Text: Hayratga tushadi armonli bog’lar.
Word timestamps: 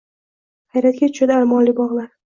Hayratga 0.77 1.11
tushadi 1.13 1.39
armonli 1.39 1.81
bog’lar. 1.83 2.15